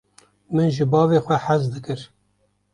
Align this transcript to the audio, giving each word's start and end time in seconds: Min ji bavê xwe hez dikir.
Min 0.53 0.67
ji 0.75 0.85
bavê 0.91 1.19
xwe 1.25 1.37
hez 1.45 1.63
dikir. 1.73 2.01